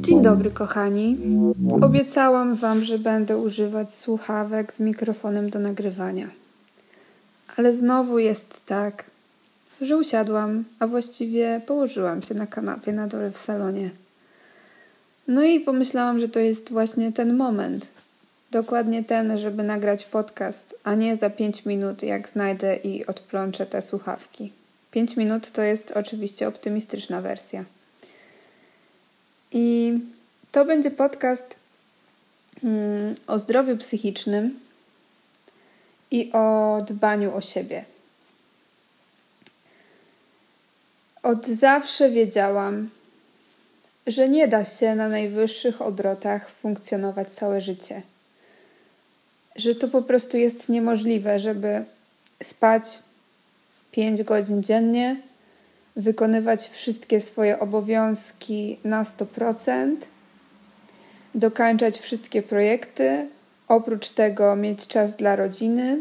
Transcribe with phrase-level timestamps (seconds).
[0.00, 1.18] Dzień dobry, kochani.
[1.80, 6.26] Obiecałam Wam, że będę używać słuchawek z mikrofonem do nagrywania.
[7.56, 9.04] Ale znowu jest tak,
[9.80, 13.90] że usiadłam, a właściwie położyłam się na kanapie na dole w salonie.
[15.28, 17.86] No i pomyślałam, że to jest właśnie ten moment.
[18.50, 23.82] Dokładnie ten, żeby nagrać podcast, a nie za 5 minut, jak znajdę i odplączę te
[23.82, 24.61] słuchawki.
[24.92, 27.64] 5 minut to jest oczywiście optymistyczna wersja.
[29.52, 29.98] I
[30.52, 31.56] to będzie podcast
[32.64, 34.60] mm, o zdrowiu psychicznym
[36.10, 37.84] i o dbaniu o siebie.
[41.22, 42.90] Od zawsze wiedziałam,
[44.06, 48.02] że nie da się na najwyższych obrotach funkcjonować całe życie.
[49.56, 51.84] Że to po prostu jest niemożliwe, żeby
[52.42, 52.82] spać
[53.92, 55.16] 5 godzin dziennie,
[55.96, 59.96] wykonywać wszystkie swoje obowiązki na 100%,
[61.34, 63.28] dokańczać wszystkie projekty,
[63.68, 65.98] oprócz tego mieć czas dla rodziny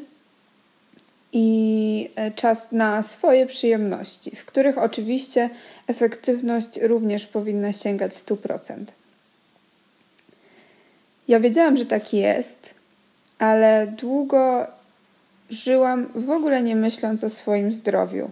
[1.33, 5.49] i e, czas na swoje przyjemności, w których oczywiście
[5.87, 8.85] efektywność również powinna sięgać 100%.
[11.27, 12.73] Ja wiedziałam, że tak jest,
[13.39, 14.67] ale długo
[15.51, 18.31] żyłam w ogóle nie myśląc o swoim zdrowiu,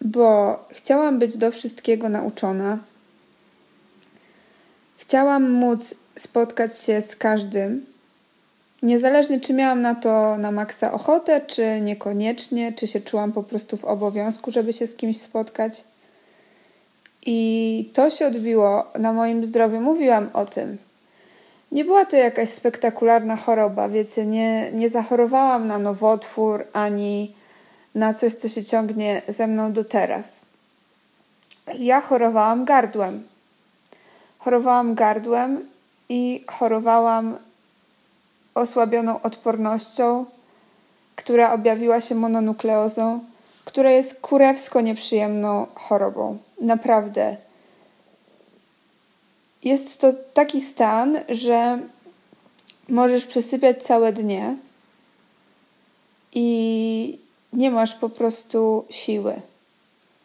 [0.00, 2.78] bo chciałam być do wszystkiego nauczona.
[4.96, 7.86] Chciałam móc spotkać się z każdym,
[8.82, 13.76] niezależnie czy miałam na to na maksa ochotę, czy niekoniecznie, czy się czułam po prostu
[13.76, 15.84] w obowiązku, żeby się z kimś spotkać.
[17.26, 19.80] I to się odbiło na moim zdrowiu.
[19.80, 20.78] Mówiłam o tym.
[21.74, 27.34] Nie była to jakaś spektakularna choroba, wiecie, nie, nie zachorowałam na nowotwór ani
[27.94, 30.40] na coś, co się ciągnie ze mną do teraz.
[31.78, 33.22] Ja chorowałam gardłem.
[34.38, 35.68] Chorowałam gardłem
[36.08, 37.36] i chorowałam
[38.54, 40.24] osłabioną odpornością,
[41.16, 43.20] która objawiła się mononukleozą,
[43.64, 46.38] która jest kurewsko nieprzyjemną chorobą.
[46.60, 47.36] Naprawdę.
[49.64, 51.78] Jest to taki stan, że
[52.88, 54.56] możesz przesypiać całe dnie
[56.32, 57.18] i
[57.52, 59.34] nie masz po prostu siły.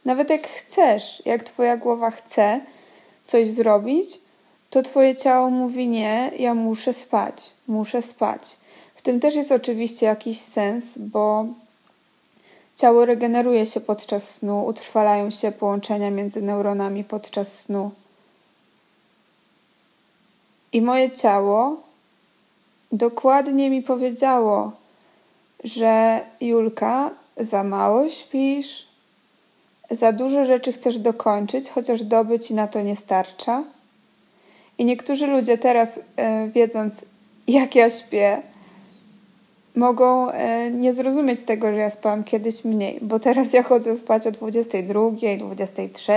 [0.06, 2.62] Nawet jak chcesz, jak twoja głowa chce
[3.26, 4.20] coś zrobić,
[4.70, 8.58] to twoje ciało mówi nie, ja muszę spać, muszę spać.
[8.96, 11.46] W tym też jest oczywiście jakiś sens, bo
[12.76, 17.92] ciało regeneruje się podczas snu, utrwalają się połączenia między neuronami podczas snu.
[20.74, 21.78] I moje ciało
[22.92, 24.72] dokładnie mi powiedziało,
[25.64, 28.88] że Julka, za mało śpisz,
[29.92, 33.64] za dużo rzeczy chcesz dokończyć, chociaż doby ci na to nie starcza.
[34.78, 36.94] I niektórzy ludzie teraz, e, wiedząc,
[37.48, 38.42] jak ja śpię,
[39.76, 44.28] mogą e, nie zrozumieć tego, że ja spałam kiedyś mniej, bo teraz ja chodzę spać
[44.28, 45.00] o 22,
[45.38, 46.14] 23.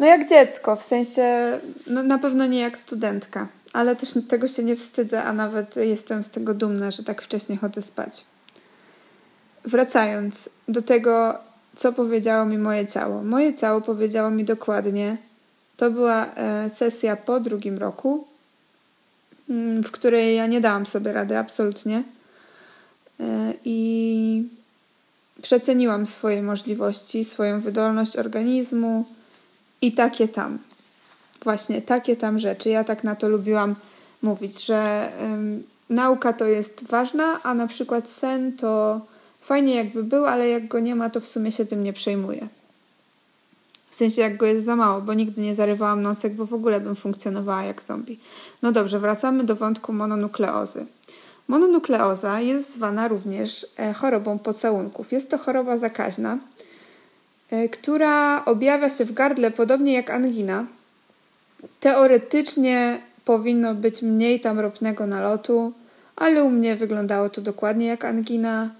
[0.00, 4.62] No jak dziecko, w sensie, no na pewno nie jak studentka, ale też tego się
[4.62, 8.24] nie wstydzę, a nawet jestem z tego dumna, że tak wcześnie chodzę spać.
[9.64, 11.38] Wracając do tego,
[11.76, 13.22] co powiedziało mi moje ciało.
[13.22, 15.16] Moje ciało powiedziało mi dokładnie,
[15.76, 18.26] to była e, sesja po drugim roku,
[19.50, 22.02] mm, w której ja nie dałam sobie rady absolutnie
[23.20, 24.48] e, i
[25.42, 29.04] przeceniłam swoje możliwości, swoją wydolność organizmu
[29.82, 30.58] i takie tam.
[31.44, 32.68] Właśnie takie tam rzeczy.
[32.68, 33.74] Ja tak na to lubiłam
[34.22, 39.00] mówić, że ym, nauka to jest ważna, a na przykład sen to
[39.40, 42.48] fajnie jakby był, ale jak go nie ma, to w sumie się tym nie przejmuję.
[43.90, 46.80] W sensie jak go jest za mało, bo nigdy nie zarywałam nosek, bo w ogóle
[46.80, 48.18] bym funkcjonowała jak zombie.
[48.62, 50.86] No dobrze, wracamy do wątku mononukleozy.
[51.48, 55.12] Mononukleoza jest zwana również e, chorobą pocałunków.
[55.12, 56.38] Jest to choroba zakaźna,
[57.72, 60.64] która objawia się w gardle podobnie jak angina.
[61.80, 65.72] Teoretycznie powinno być mniej tam ropnego nalotu,
[66.16, 68.70] ale u mnie wyglądało to dokładnie jak angina.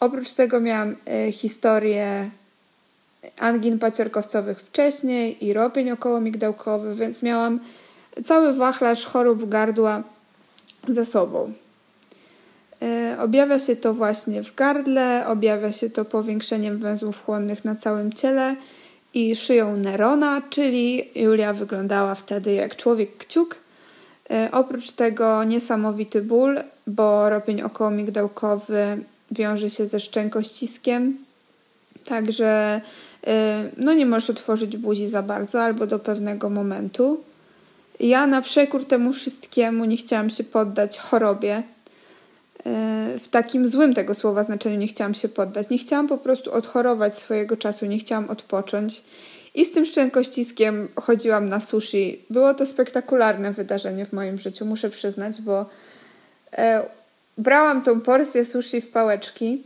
[0.00, 2.30] Oprócz tego miałam e, historię
[3.38, 7.60] angin paciorkowcowych wcześniej i ropień okołomigdałkowy, więc miałam
[8.24, 10.02] cały wachlarz chorób gardła
[10.88, 11.52] ze sobą.
[12.82, 18.12] E, objawia się to właśnie w gardle, objawia się to powiększeniem węzłów chłonnych na całym
[18.12, 18.56] ciele
[19.14, 23.56] i szyją Nerona, czyli Julia wyglądała wtedy jak człowiek kciuk.
[24.30, 28.98] E, oprócz tego niesamowity ból, bo ropień okołomigdałkowy
[29.30, 31.18] wiąże się ze szczękościskiem
[32.04, 32.80] Także
[33.26, 33.30] y,
[33.76, 37.20] no nie możesz otworzyć buzi za bardzo albo do pewnego momentu.
[38.00, 41.62] Ja na przekór temu wszystkiemu nie chciałam się poddać chorobie.
[43.18, 45.70] W takim złym tego słowa znaczeniu nie chciałam się poddać.
[45.70, 49.02] Nie chciałam po prostu odchorować swojego czasu, nie chciałam odpocząć.
[49.54, 52.20] I z tym szczękościskiem chodziłam na sushi.
[52.30, 55.66] Było to spektakularne wydarzenie w moim życiu, muszę przyznać, bo
[56.52, 56.82] e,
[57.38, 59.62] brałam tą porcję sushi w pałeczki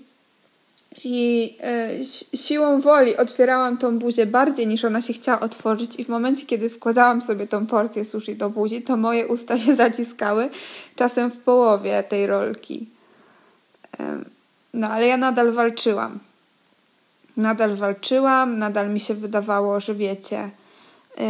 [1.05, 1.91] i e,
[2.37, 6.71] siłą woli otwierałam tą buzię bardziej niż ona się chciała otworzyć i w momencie, kiedy
[6.71, 10.49] wkładałam sobie tą porcję sushi do buzi, to moje usta się zaciskały,
[10.97, 12.89] czasem w połowie tej rolki.
[14.01, 14.19] E,
[14.75, 16.19] no ale ja nadal walczyłam.
[17.37, 20.51] Nadal walczyłam, nadal mi się wydawało, że wiecie,
[21.19, 21.21] y,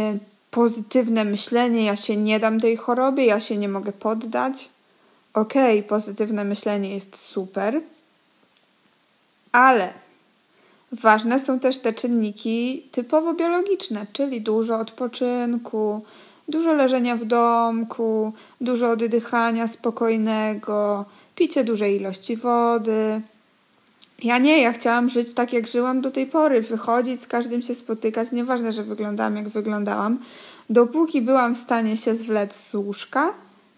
[0.51, 4.69] pozytywne myślenie, ja się nie dam tej chorobie, ja się nie mogę poddać.
[5.33, 7.81] Okej, okay, pozytywne myślenie jest super,
[9.55, 9.89] ale
[10.91, 16.05] ważne są też te czynniki typowo biologiczne, czyli dużo odpoczynku,
[16.47, 21.05] dużo leżenia w domku, dużo oddychania spokojnego,
[21.35, 23.21] picie dużej ilości wody.
[24.23, 27.73] Ja nie, ja chciałam żyć tak, jak żyłam do tej pory, wychodzić, z każdym się
[27.75, 30.17] spotykać, nieważne, że wyglądałam, jak wyglądałam.
[30.69, 33.33] Dopóki byłam w stanie się zwlec z łóżka,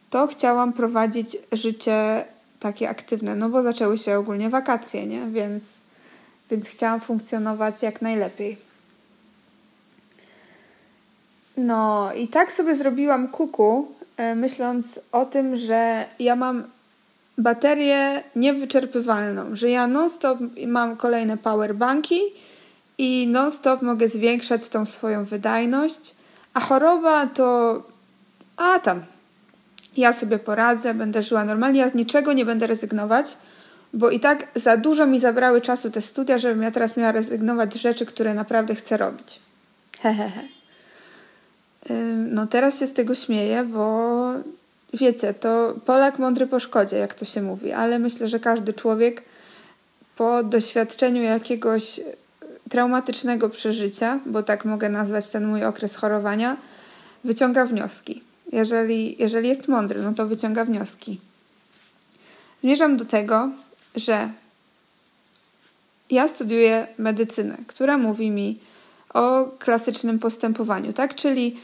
[0.10, 2.26] to chciałam prowadzić życie
[2.60, 5.26] takie aktywne, no bo zaczęły się ogólnie wakacje, nie?
[5.26, 5.64] Więc,
[6.52, 8.58] więc chciałam funkcjonować jak najlepiej.
[11.58, 16.64] No i tak sobie zrobiłam kuku, e, myśląc o tym, że ja mam
[17.38, 22.20] baterię niewyczerpywalną, że ja non-stop mam kolejne powerbanki
[22.98, 26.16] i non-stop mogę zwiększać tą swoją wydajność,
[26.54, 27.82] a choroba to
[28.58, 29.02] a tam,
[29.98, 33.38] ja sobie poradzę, będę żyła normalnie, ja z niczego nie będę rezygnować,
[33.94, 37.74] bo i tak za dużo mi zabrały czasu te studia, żebym ja teraz miała rezygnować
[37.74, 39.40] z rzeczy, które naprawdę chcę robić.
[40.02, 40.42] Hehehe.
[42.32, 44.34] No teraz się z tego śmieję, bo
[44.94, 49.24] wiecie, to Polak mądry po szkodzie, jak to się mówi, ale myślę, że każdy człowiek
[50.16, 52.00] po doświadczeniu jakiegoś
[52.70, 56.58] traumatycznego przeżycia, bo tak mogę nazwać ten mój okres chorowania,
[57.24, 58.27] wyciąga wnioski.
[58.52, 61.20] Jeżeli, jeżeli jest mądry, no to wyciąga wnioski.
[62.64, 63.50] Zmierzam do tego,
[63.96, 64.30] że
[66.10, 68.60] ja studiuję medycynę, która mówi mi
[69.14, 71.16] o klasycznym postępowaniu, tak?
[71.16, 71.58] Czyli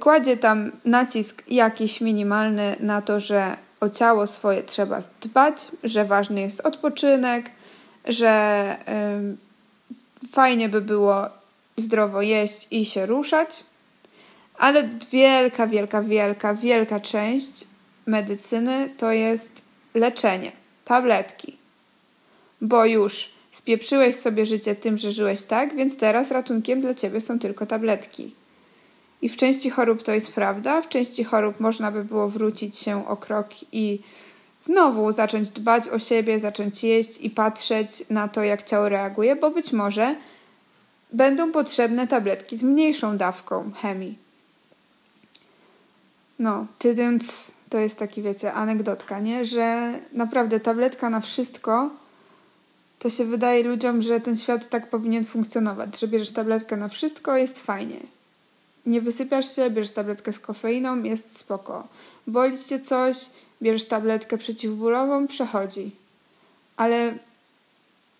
[0.00, 6.40] kładzie tam nacisk jakiś minimalny na to, że o ciało swoje trzeba dbać, że ważny
[6.40, 7.50] jest odpoczynek,
[8.08, 8.76] że
[10.32, 11.26] fajnie by było
[11.76, 13.64] zdrowo jeść i się ruszać,
[14.60, 17.64] ale wielka, wielka, wielka, wielka część
[18.06, 19.50] medycyny to jest
[19.94, 20.52] leczenie,
[20.84, 21.56] tabletki.
[22.60, 27.38] Bo już spieprzyłeś sobie życie tym, że żyłeś tak, więc teraz ratunkiem dla ciebie są
[27.38, 28.34] tylko tabletki.
[29.22, 33.08] I w części chorób to jest prawda, w części chorób można by było wrócić się
[33.08, 34.00] o krok i
[34.62, 39.50] znowu zacząć dbać o siebie, zacząć jeść i patrzeć na to, jak ciało reaguje, bo
[39.50, 40.14] być może
[41.12, 44.29] będą potrzebne tabletki z mniejszą dawką chemii.
[46.40, 49.44] No, tydąc, to jest taki, wiecie, anegdotka, nie?
[49.44, 51.90] Że naprawdę tabletka na wszystko,
[52.98, 57.36] to się wydaje ludziom, że ten świat tak powinien funkcjonować, że bierzesz tabletkę na wszystko,
[57.36, 58.00] jest fajnie
[58.86, 61.88] nie wysypiasz się, bierzesz tabletkę z kofeiną, jest spoko.
[62.26, 63.16] Boli cię coś,
[63.62, 65.90] bierzesz tabletkę przeciwbólową, przechodzi.
[66.76, 67.14] Ale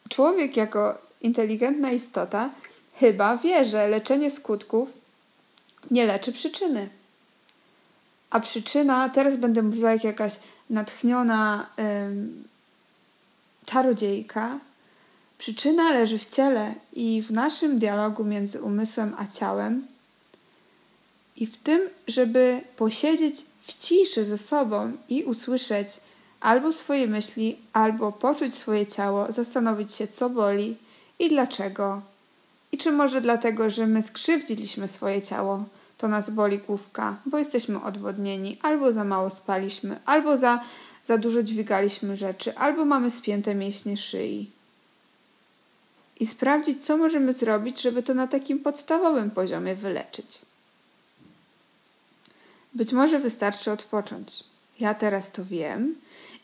[0.08, 2.50] człowiek jako inteligentna istota
[2.94, 4.88] chyba wie, że leczenie skutków
[5.90, 6.88] nie leczy przyczyny.
[8.30, 10.32] A przyczyna, teraz będę mówiła jak jakaś
[10.70, 12.44] natchniona ym,
[13.66, 14.58] czarodziejka,
[15.38, 19.86] przyczyna leży w ciele i w naszym dialogu między umysłem a ciałem.
[21.36, 25.88] I w tym, żeby posiedzieć w ciszy ze sobą i usłyszeć
[26.40, 30.76] albo swoje myśli, albo poczuć swoje ciało, zastanowić się, co boli
[31.18, 32.02] i dlaczego.
[32.72, 35.64] I czy może dlatego, że my skrzywdziliśmy swoje ciało,
[36.00, 40.60] to nas boli główka, bo jesteśmy odwodnieni, albo za mało spaliśmy, albo za,
[41.06, 44.50] za dużo dźwigaliśmy rzeczy, albo mamy spięte mięśnie szyi.
[46.20, 50.38] I sprawdzić, co możemy zrobić, żeby to na takim podstawowym poziomie wyleczyć.
[52.74, 54.44] Być może wystarczy odpocząć.
[54.78, 55.94] Ja teraz to wiem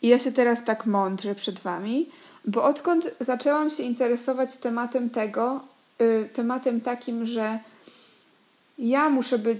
[0.01, 2.09] i ja się teraz tak mądrze przed Wami,
[2.45, 5.61] bo odkąd zaczęłam się interesować tematem tego,
[5.99, 7.59] yy, tematem takim, że
[8.77, 9.59] ja muszę być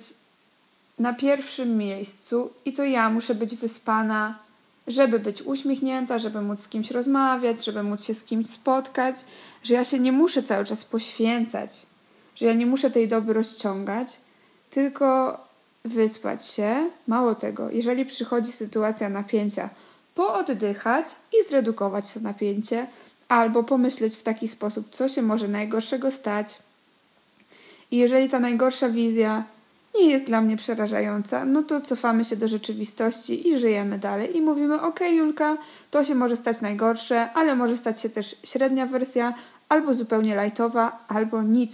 [0.99, 4.47] na pierwszym miejscu i to ja muszę być wyspana
[4.87, 9.15] żeby być uśmiechnięta, żeby móc z kimś rozmawiać, żeby móc się z kimś spotkać,
[9.63, 11.85] że ja się nie muszę cały czas poświęcać,
[12.35, 14.17] że ja nie muszę tej doby rozciągać,
[14.69, 15.37] tylko
[15.85, 16.89] wyspać się.
[17.07, 19.69] Mało tego, jeżeli przychodzi sytuacja napięcia,
[20.15, 21.05] pooddychać
[21.39, 22.87] i zredukować to napięcie,
[23.27, 26.59] albo pomyśleć w taki sposób, co się może najgorszego stać.
[27.91, 29.43] I jeżeli ta najgorsza wizja
[29.95, 34.37] nie jest dla mnie przerażająca, no to cofamy się do rzeczywistości i żyjemy dalej.
[34.37, 35.57] I mówimy: OK, Julka,
[35.91, 39.33] to się może stać najgorsze, ale może stać się też średnia wersja,
[39.69, 41.71] albo zupełnie lightowa, albo nic.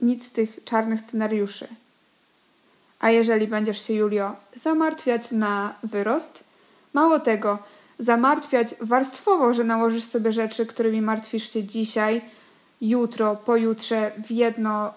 [0.00, 1.68] Nic z tych czarnych scenariuszy.
[3.00, 6.44] A jeżeli będziesz się, Julio, zamartwiać na wyrost,
[6.92, 7.58] mało tego,
[7.98, 12.20] zamartwiać warstwowo, że nałożysz sobie rzeczy, którymi martwisz się dzisiaj,
[12.80, 14.94] jutro, pojutrze, w jedno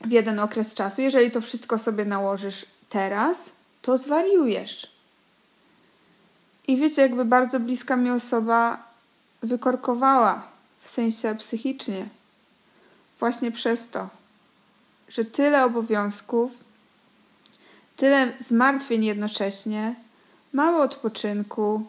[0.00, 1.02] w jeden okres czasu.
[1.02, 3.36] Jeżeli to wszystko sobie nałożysz teraz,
[3.82, 4.90] to zwariujesz.
[6.68, 8.78] I wiecie, jakby bardzo bliska mi osoba
[9.42, 10.42] wykorkowała,
[10.80, 12.06] w sensie psychicznie,
[13.18, 14.08] właśnie przez to,
[15.08, 16.52] że tyle obowiązków,
[17.96, 19.94] tyle zmartwień jednocześnie,
[20.52, 21.86] mało odpoczynku,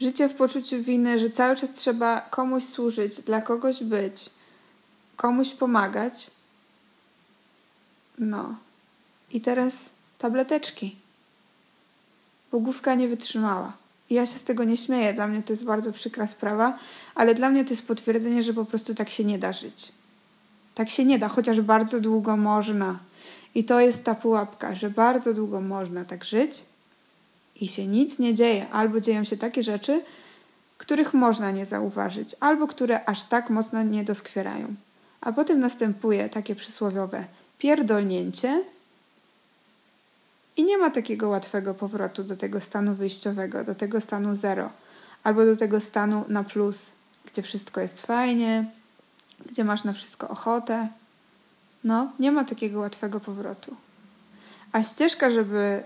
[0.00, 4.30] życie w poczuciu winy, że cały czas trzeba komuś służyć, dla kogoś być,
[5.16, 6.30] komuś pomagać
[8.18, 8.54] no.
[9.32, 10.96] I teraz tableteczki.
[12.52, 13.72] Bo główka nie wytrzymała.
[14.10, 15.12] Ja się z tego nie śmieję.
[15.12, 16.78] Dla mnie to jest bardzo przykra sprawa,
[17.14, 19.92] ale dla mnie to jest potwierdzenie, że po prostu tak się nie da żyć.
[20.74, 22.98] Tak się nie da, chociaż bardzo długo można.
[23.54, 26.62] I to jest ta pułapka, że bardzo długo można tak żyć
[27.60, 28.68] i się nic nie dzieje.
[28.72, 30.02] Albo dzieją się takie rzeczy,
[30.78, 34.74] których można nie zauważyć, albo które aż tak mocno nie doskwierają.
[35.20, 37.24] A potem następuje takie przysłowiowe–
[37.58, 38.64] pierdolnięcie
[40.56, 44.70] i nie ma takiego łatwego powrotu do tego stanu wyjściowego, do tego stanu zero,
[45.24, 46.90] albo do tego stanu na plus,
[47.26, 48.64] gdzie wszystko jest fajnie,
[49.46, 50.88] gdzie masz na wszystko ochotę.
[51.84, 53.76] No, nie ma takiego łatwego powrotu.
[54.72, 55.82] A ścieżka, żeby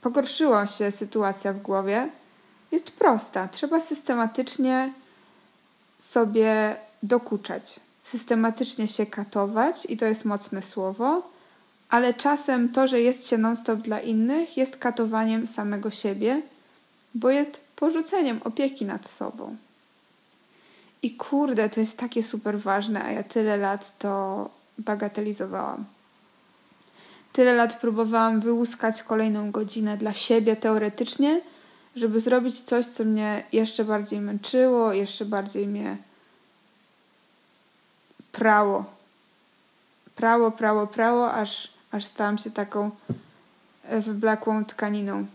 [0.00, 2.08] pogorszyła się sytuacja w głowie,
[2.72, 3.48] jest prosta.
[3.48, 4.92] Trzeba systematycznie
[5.98, 7.80] sobie dokuczać
[8.10, 11.22] systematycznie się katować i to jest mocne słowo,
[11.88, 16.42] ale czasem to, że jest się non-stop dla innych, jest katowaniem samego siebie,
[17.14, 19.56] bo jest porzuceniem opieki nad sobą.
[21.02, 25.84] I kurde, to jest takie super ważne, a ja tyle lat to bagatelizowałam.
[27.32, 31.40] Tyle lat próbowałam wyłuskać kolejną godzinę dla siebie teoretycznie,
[31.96, 35.96] żeby zrobić coś, co mnie jeszcze bardziej męczyło, jeszcze bardziej mnie
[38.32, 38.84] prało.
[40.16, 42.90] Prało, prało, prało, aż, aż stałam się taką
[43.84, 45.26] e, wyblakłą tkaniną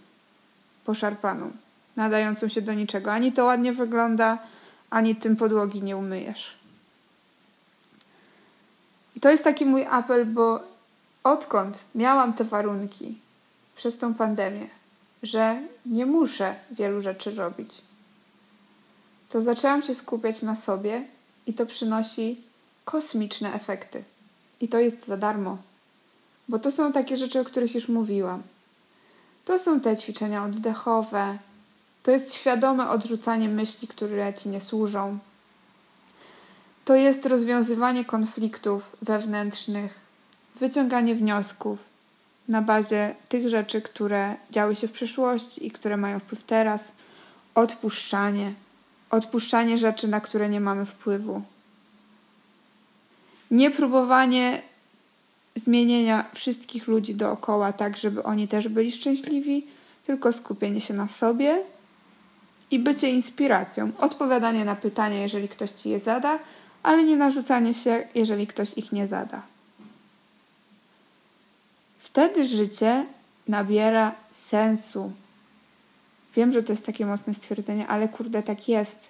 [0.86, 1.52] poszarpaną,
[1.96, 3.14] nadającą się do niczego.
[3.14, 4.38] Ani to ładnie wygląda,
[4.90, 6.56] ani tym podłogi nie umyjesz.
[9.16, 10.75] I to jest taki mój apel, bo
[11.26, 13.18] odkąd miałam te warunki
[13.76, 14.68] przez tą pandemię,
[15.24, 17.82] że nie muszę wielu rzeczy robić,
[19.30, 21.04] to zaczęłam się skupiać na sobie
[21.48, 22.42] i to przynosi
[22.86, 24.04] kosmiczne efekty.
[24.62, 25.58] I to jest za darmo.
[26.50, 28.44] Bo to są takie rzeczy, o których już mówiłam.
[29.46, 31.38] To są te ćwiczenia oddechowe,
[32.04, 35.18] to jest świadome odrzucanie myśli, które ci nie służą.
[36.86, 40.05] To jest rozwiązywanie konfliktów wewnętrznych,
[40.60, 41.84] wyciąganie wniosków
[42.48, 46.92] na bazie tych rzeczy, które działy się w przeszłości i które mają wpływ teraz,
[47.56, 48.54] odpuszczanie,
[49.10, 51.42] odpuszczanie rzeczy, na które nie mamy wpływu,
[53.52, 54.62] nie próbowanie
[55.56, 59.66] zmienienia wszystkich ludzi dookoła tak, żeby oni też byli szczęśliwi,
[60.06, 61.62] tylko skupienie się na sobie
[62.72, 63.92] i bycie inspiracją.
[64.00, 66.40] Odpowiadanie na pytania, jeżeli ktoś ci je zada,
[66.84, 69.55] ale nie narzucanie się, jeżeli ktoś ich nie zada.
[72.16, 73.06] Wtedy życie
[73.48, 75.12] nabiera sensu.
[76.36, 79.08] Wiem, że to jest takie mocne stwierdzenie, ale kurde, tak jest,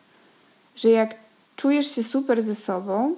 [0.76, 1.16] że jak
[1.56, 3.16] czujesz się super ze sobą,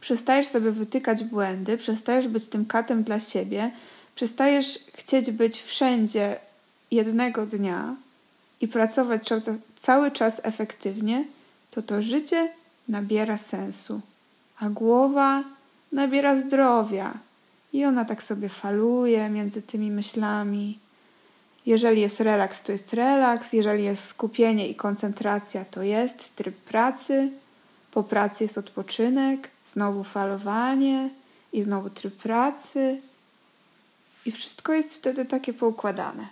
[0.00, 3.70] przestajesz sobie wytykać błędy, przestajesz być tym katem dla siebie,
[4.14, 6.36] przestajesz chcieć być wszędzie
[6.90, 7.96] jednego dnia
[8.60, 9.28] i pracować
[9.80, 11.24] cały czas efektywnie,
[11.70, 12.52] to to życie
[12.88, 14.00] nabiera sensu,
[14.58, 15.44] a głowa
[15.92, 17.25] nabiera zdrowia
[17.76, 20.78] i ona tak sobie faluje między tymi myślami.
[21.66, 27.30] Jeżeli jest relaks, to jest relaks, jeżeli jest skupienie i koncentracja, to jest tryb pracy
[27.96, 31.10] po pracy jest odpoczynek, znowu falowanie
[31.52, 33.00] i znowu tryb pracy.
[34.26, 36.26] I wszystko jest wtedy takie poukładane.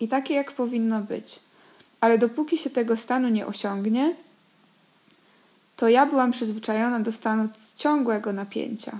[0.00, 1.40] i takie, jak powinno być.
[2.00, 4.14] Ale dopóki się tego stanu nie osiągnie,
[5.76, 8.98] to ja byłam przyzwyczajona do stanu ciągłego napięcia.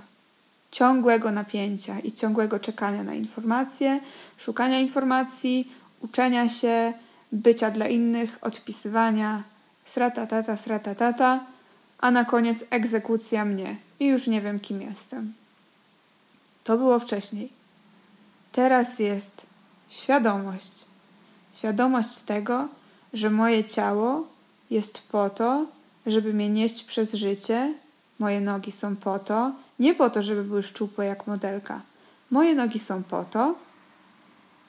[0.71, 3.99] Ciągłego napięcia i ciągłego czekania na informacje,
[4.37, 5.71] szukania informacji,
[6.01, 6.93] uczenia się,
[7.31, 9.43] bycia dla innych, odpisywania,
[9.85, 11.39] sratatata, sratatata,
[11.99, 15.33] a na koniec egzekucja mnie i już nie wiem, kim jestem.
[16.63, 17.49] To było wcześniej.
[18.51, 19.45] Teraz jest
[19.89, 20.71] świadomość.
[21.53, 22.67] Świadomość tego,
[23.13, 24.27] że moje ciało
[24.69, 25.65] jest po to,
[26.05, 27.73] żeby mnie nieść przez życie.
[28.19, 31.81] Moje nogi są po to, nie po to, żeby były szczupłe jak modelka.
[32.31, 33.55] Moje nogi są po to,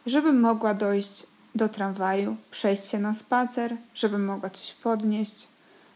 [0.07, 5.49] żebym mogła dojść do tramwaju, przejść się na spacer, żebym mogła coś podnieść,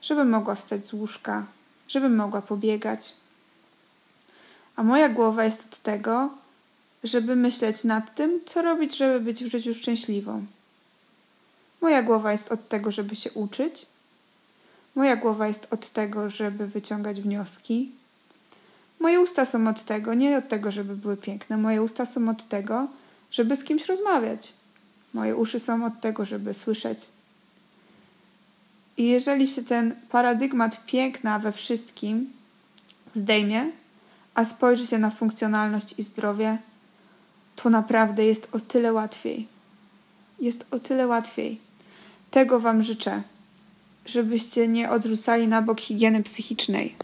[0.02, 1.46] żebym mogła wstać z łóżka,
[1.88, 3.14] żebym mogła pobiegać.
[4.76, 6.30] A moja głowa jest od tego,
[7.04, 10.46] żeby myśleć nad tym, co robić, żeby być w życiu szczęśliwą.
[11.80, 13.86] Moja głowa jest od tego, żeby się uczyć.
[14.94, 17.92] Moja głowa jest od tego, żeby wyciągać wnioski.
[19.02, 21.56] Moje usta są od tego, nie od tego, żeby były piękne.
[21.56, 22.88] Moje usta są od tego,
[23.30, 24.52] żeby z kimś rozmawiać.
[25.14, 26.98] Moje uszy są od tego, żeby słyszeć.
[28.96, 32.30] I jeżeli się ten paradygmat piękna we wszystkim
[33.14, 33.70] zdejmie,
[34.34, 36.58] a spojrzy się na funkcjonalność i zdrowie,
[37.56, 39.48] to naprawdę jest o tyle łatwiej.
[40.40, 41.60] Jest o tyle łatwiej.
[42.30, 43.22] Tego Wam życzę,
[44.06, 46.96] żebyście nie odrzucali na bok higieny psychicznej,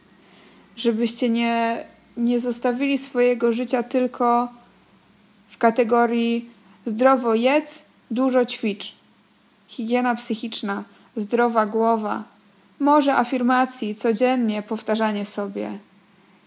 [0.78, 1.84] żebyście nie,
[2.16, 4.48] nie zostawili swojego życia tylko
[5.48, 6.50] w kategorii
[6.86, 8.94] zdrowo jedz, dużo ćwicz.
[9.68, 10.84] Higiena psychiczna,
[11.16, 12.24] zdrowa głowa,
[12.80, 15.78] może afirmacji, codziennie powtarzanie sobie.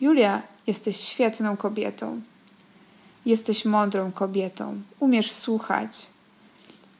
[0.01, 2.21] Julia, jesteś świetną kobietą.
[3.25, 4.81] Jesteś mądrą kobietą.
[4.99, 6.07] Umiesz słuchać.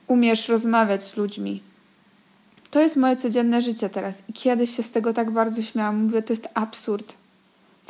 [0.07, 1.61] Umiesz rozmawiać z ludźmi.
[2.71, 4.15] To jest moje codzienne życie teraz.
[4.29, 6.03] I kiedyś się z tego tak bardzo śmiałam.
[6.03, 7.20] Mówię, to jest absurd.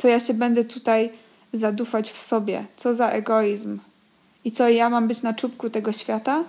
[0.02, 1.10] Co ja się będę tutaj
[1.52, 2.64] zadufać w sobie?
[2.76, 3.78] Co za egoizm?
[4.44, 6.44] I co, ja mam być na czubku tego świata?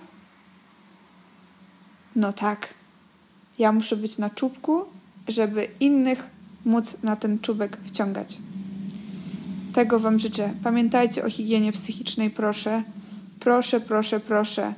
[2.16, 2.68] No tak.
[3.58, 4.84] Ja muszę być na czubku,
[5.28, 6.22] żeby innych
[6.64, 8.38] móc na ten czubek wciągać.
[9.74, 10.54] Tego Wam życzę.
[10.64, 12.82] Pamiętajcie o higienie psychicznej, proszę.
[13.40, 14.74] Proszę, proszę, proszę.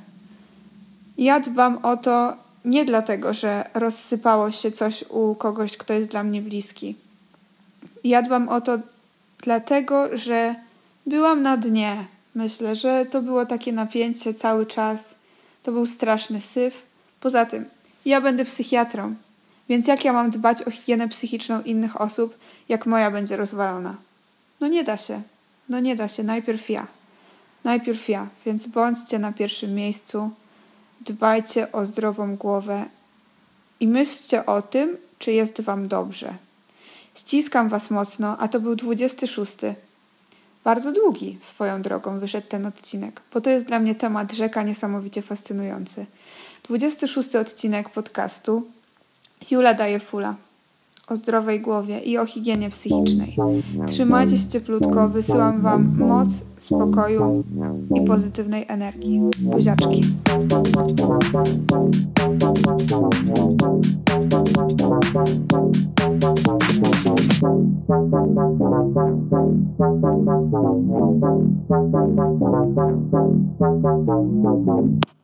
[1.17, 2.33] Ja dbam o to
[2.65, 7.06] nie dlatego, że rozsypało się coś u kogoś, kto jest dla mnie bliski.
[8.07, 8.79] Ja dbam o to
[9.43, 10.55] dlatego, że
[11.05, 12.05] byłam na dnie.
[12.35, 14.99] Myślę, że to było takie napięcie cały czas.
[15.63, 16.81] To był straszny syf.
[17.19, 17.65] Poza tym,
[18.05, 19.15] ja będę psychiatrą,
[19.69, 22.37] więc jak ja mam dbać o higienę psychiczną innych osób,
[22.69, 23.95] jak moja będzie rozwalona?
[24.59, 25.21] No nie da się.
[25.69, 26.23] No nie da się.
[26.23, 26.87] Najpierw ja.
[27.63, 28.27] Najpierw ja.
[28.45, 30.31] Więc bądźcie na pierwszym miejscu.
[31.01, 32.85] Dbajcie o zdrową głowę
[33.79, 36.46] i myślcie o tym, czy jest Wam dobrze.
[37.17, 39.57] Ściskam Was mocno, a to był 26.
[40.63, 45.21] Bardzo długi swoją drogą wyszedł ten odcinek, bo to jest dla mnie temat rzeka niesamowicie
[45.21, 46.05] fascynujący.
[46.63, 48.67] 26 odcinek podcastu
[49.51, 50.35] Jula daje fula
[51.07, 53.37] o zdrowej głowie i o higienie psychicznej.
[53.87, 57.43] Trzymajcie się cieplutko, wysyłam Wam moc, spokoju
[57.95, 59.21] i pozytywnej energii.
[59.39, 60.01] Buziaczki.
[66.07, 66.23] Thank
[75.03, 75.16] you.